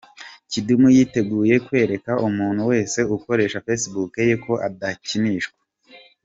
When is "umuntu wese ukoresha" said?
2.27-3.63